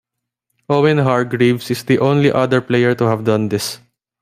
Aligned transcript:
Owen 0.67 0.97
Hargreaves 0.97 1.69
is 1.69 1.83
the 1.85 1.99
only 1.99 2.31
other 2.31 2.59
player 2.59 2.95
to 2.95 3.03
have 3.03 3.23
done 3.23 3.49
this. 3.49 3.79